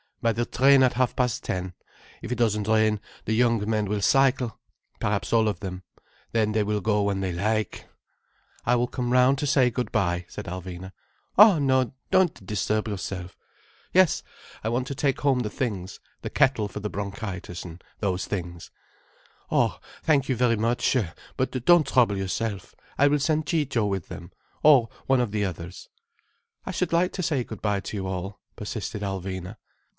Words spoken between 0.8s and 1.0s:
at